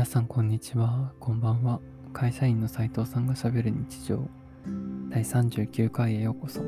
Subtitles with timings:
[0.00, 1.78] 皆さんこんにちは、こんばんは。
[2.14, 4.26] 会社員の斉藤さんがしゃべる日常
[5.10, 6.62] 第39回へようこそ。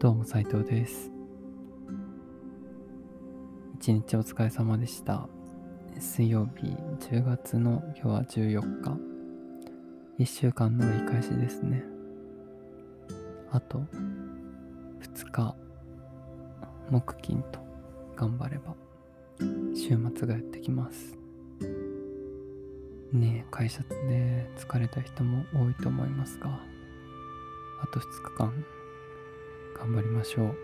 [0.00, 1.12] どうも斉藤です。
[3.76, 5.28] 一日お疲れ様でした。
[6.00, 6.76] 水曜日
[7.08, 8.98] 10月の今日は14日。
[10.18, 11.84] 1週間の折り返しですね。
[13.52, 13.78] あと
[15.02, 15.54] 2日、
[16.90, 17.60] 木金と
[18.16, 18.74] 頑張れば
[19.72, 21.16] 週末がやってきます。
[23.16, 26.60] ね会社で疲れた人も多いと思いますが
[27.82, 28.64] あと2日間
[29.78, 30.54] 頑張りましょう。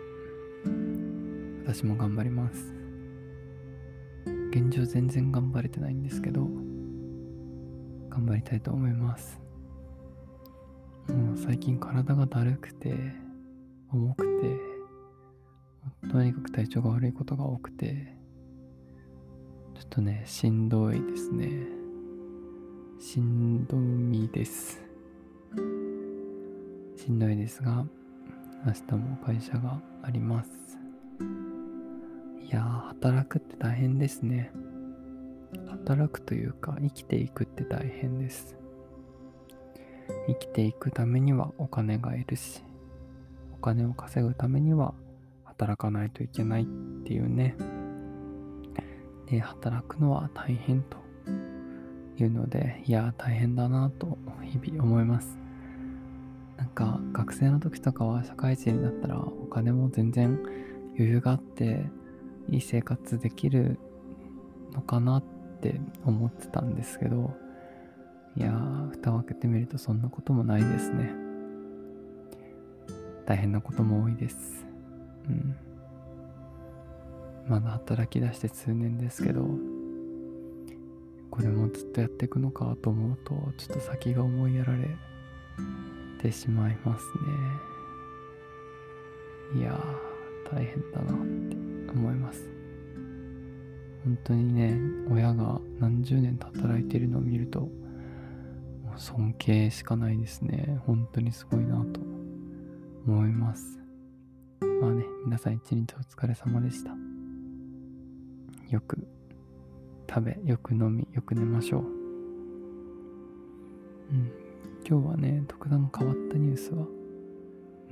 [1.64, 2.72] 私も頑張ります。
[4.50, 6.48] 現状全然頑張れてないんですけど
[8.08, 9.40] 頑張りたいと思います。
[11.08, 12.94] もう最近体がだるくて
[13.92, 18.16] 重くてとにかく体調が悪いことが多くて
[19.74, 21.79] ちょっとねしんどいですね。
[23.02, 24.78] しんどみです。
[26.96, 27.86] しんどいですが、
[28.66, 30.50] 明日も会社があります。
[32.44, 34.52] いや、働くって大変ですね。
[35.66, 38.54] 働くというか、生きていくって大変です。
[40.28, 42.62] 生きていくためにはお金がいるし、
[43.54, 44.92] お金を稼ぐためには
[45.44, 46.66] 働かないといけないっ
[47.06, 47.56] ていうね。
[49.24, 50.98] で、働くのは大変と
[52.18, 55.38] いうので、いや、大変だなと日々思います。
[56.56, 60.38] なんか学生の時とかは社会人になったらお金も全然
[60.94, 61.86] 余裕があって
[62.50, 63.78] いい生活できる
[64.72, 65.24] のかなっ
[65.62, 67.34] て思ってたんですけど、
[68.36, 71.12] いやー、蓋を開けてみるとそんなこともないですね。
[73.26, 74.66] 大変なことも多いです。
[75.28, 75.56] うん。
[77.48, 79.48] まだ働き出して数年ですけど、
[81.30, 84.88] これもずっとやっていくのかと思うとちょっと先が思いやられ
[86.20, 87.06] てしまいます
[89.54, 89.60] ね。
[89.60, 89.78] いや
[90.50, 91.56] 大変だなって
[91.92, 92.42] 思います。
[94.04, 94.78] 本当にね
[95.10, 97.68] 親が何十年と働いているのを見ると
[98.96, 100.80] 尊敬しかないですね。
[100.86, 102.00] 本当にすごいなと
[103.06, 103.78] 思います。
[104.80, 106.90] まあね皆さん一日お疲れ様でした。
[108.68, 109.06] よく
[110.12, 111.82] 食べ、よく飲み、よく寝ましょう。
[111.82, 111.86] うん。
[114.84, 116.84] 今日はね、特段変わったニュースは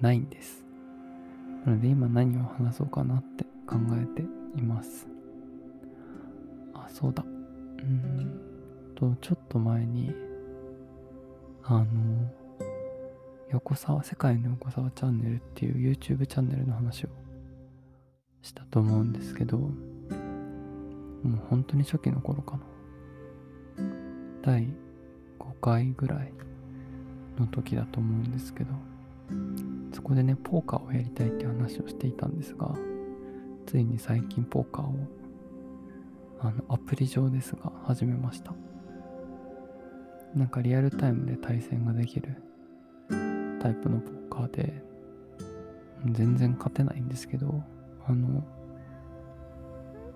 [0.01, 0.65] ないんです。
[1.65, 4.27] なので今何を話そうかなって考えて
[4.59, 5.07] います。
[6.75, 7.25] あ、そうだ。
[7.25, 7.29] う
[7.83, 8.41] ん
[8.97, 10.13] と、ちょっと前に、
[11.63, 11.87] あの、
[13.51, 17.09] 横沢、世界の横沢チャンネルっていう YouTube チャンネルの話を
[18.43, 19.71] したと思うんですけど、
[21.23, 22.63] もう本当に初期の頃かな。
[24.43, 24.63] 第
[25.39, 26.33] 5回ぐらい
[27.39, 28.71] の時だと思うんですけど、
[29.93, 32.75] そこでね、ポーカーをやりたいって話をしていたんですが、
[33.67, 34.95] ついに最近ポーカーを、
[36.41, 38.55] あの、アプリ上ですが、始めました。
[40.35, 42.43] なんかリアルタイムで対戦ができる
[43.61, 44.83] タイプのポーカーで、
[46.13, 47.63] 全然勝てないんですけど、
[48.07, 48.45] あの、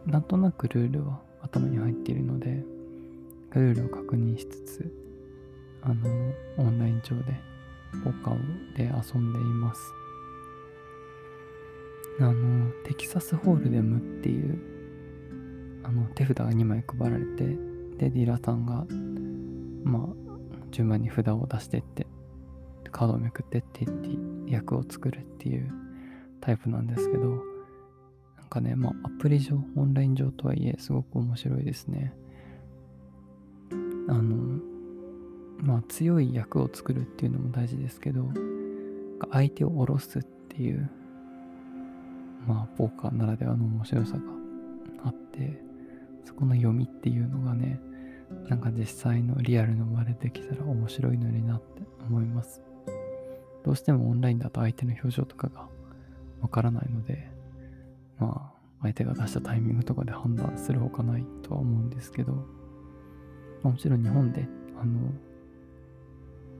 [0.07, 2.65] なんとなくルールは頭に入っているので、
[3.55, 4.93] ルールを確認しつつ、
[5.83, 7.35] あの、オンライン上で、
[8.05, 9.93] ポーカーで遊んでいます。
[12.21, 14.59] あの、テキサスホールデムっていう、
[15.85, 17.45] あの、手札が2枚配られて、
[17.99, 18.87] で、ディーラーさんが、
[19.85, 22.07] まあ、順番に札を出してって、
[22.91, 24.09] カードをめくってってって、
[24.47, 25.71] 役を作るっていう
[26.41, 27.52] タイプなんですけど、
[28.53, 32.13] かね、まあ、アプリ上、オンライン上とはいえ、すごく面白いですね。
[34.09, 34.61] あの、
[35.57, 38.29] まあ、強い役を作るっていうのも大事ですけど、
[39.31, 40.91] 相手を下ろすっていう、
[42.47, 44.21] まあ、ポーカーならではの面白さが
[45.05, 45.59] あって、
[46.27, 47.81] そこの読みっていうのがね、
[48.49, 52.63] なんか実際のリアルの場でできたら面白いのになって思います。
[53.65, 55.69] どうしてもオンラインだと相手の表情とかが
[56.43, 57.33] わからないので、
[58.23, 62.41] まあ、相手が出したタイミングとかで判断するほかないとは思うんですけど、ま
[63.65, 64.47] あ、もちろん日本で、
[64.81, 65.13] あの、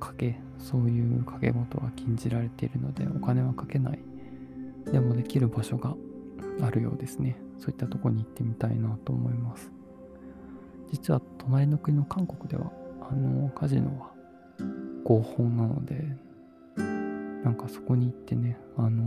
[0.01, 4.01] 賭け、そういう賭け事は禁じられているので、お金はかけない。
[4.91, 5.95] でもできる場所が
[6.61, 7.37] あるようですね。
[7.59, 9.71] そういったとこに行ってみたいなと思います。
[10.91, 12.73] 実は隣の国の韓国では、
[13.09, 14.11] あの、カジノは
[15.05, 16.17] 合法なので、
[16.77, 19.05] なんかそこに行ってね、あの、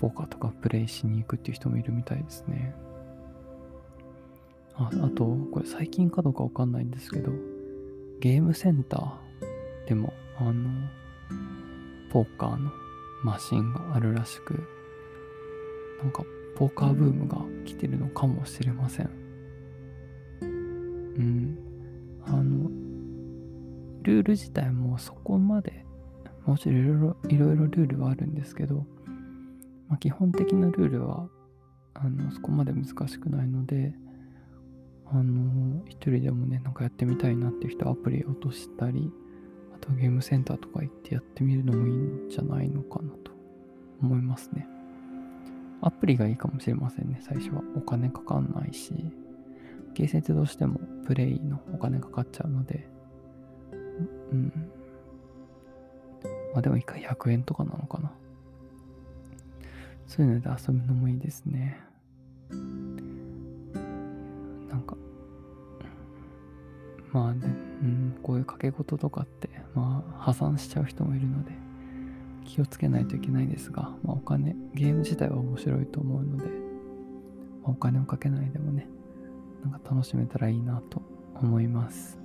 [0.00, 2.74] ポーカーとかプレイしに行くっていう人もいるみたいですね。
[4.74, 7.32] ああと、これ最近かどうかわかんないんですけど、
[8.20, 10.68] ゲームセンターでも、あの、
[12.10, 12.70] ポーカーの
[13.24, 14.68] マシンがあるらしく、
[16.02, 16.24] なんか、
[16.56, 19.10] ポーカーブームが来てるのかもしれません。
[20.42, 21.58] うん。
[22.24, 22.70] あの、
[24.02, 25.86] ルール自体もそこまで、
[26.44, 28.86] もちろんいろいろいろいろルールはあるんですけど、
[29.88, 31.28] まあ、基本的なルールは
[31.94, 33.94] あのそこまで難しくないので、
[35.06, 39.12] あの一人でもね、なんかやってみたいなっていう人はアプリ落としたり、
[39.74, 43.30] あとゲームセンターとか行ってやってみるのもいいんじゃないのかなと
[44.02, 44.66] 思いますね。
[45.82, 47.62] アプリがいいかもしれませんね、最初は。
[47.76, 48.92] お金かかんないし、
[49.94, 52.88] ゲーセンってどうしてもプレイのお金かかっちゃうので、
[54.32, 54.52] うん。
[56.52, 58.12] まあでも一回100円とかなのかな。
[60.06, 61.80] そういうので遊ぶのもいいですね。
[62.50, 62.56] な
[64.76, 64.96] んか、
[67.12, 67.46] まあね、
[67.82, 71.52] うん、こういう掛け事とかって、まあ破産しちゃう人もいるので、
[72.44, 76.44] 気をつけないといけないですが、まあお金、ゲーム自体は面白いと思うので、
[77.62, 78.86] まあ、お金をかけないでもね、
[79.62, 81.02] なんか楽しめたらいいなと
[81.34, 82.18] 思います。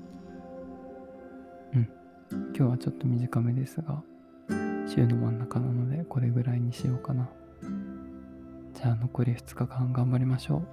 [1.74, 1.90] うん。
[2.32, 4.04] 今日はちょっと短めですが、
[4.88, 7.30] 週の真ん中なのでこれぐらいにしようかな。
[7.62, 10.68] じゃあ残り2日間頑張りましょう。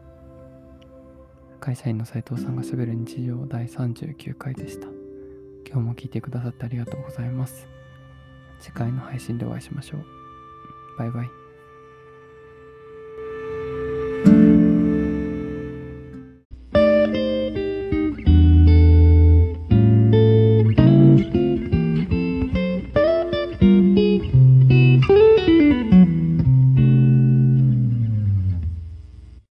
[1.61, 4.87] 会社員の斉藤さんがしゃべる日常第39回でした。
[5.67, 7.69] 今日も聞いてくださってありがとうございます。
[8.61, 10.05] 次回の配信でお会いしましょう。
[10.99, 11.48] バイバイ。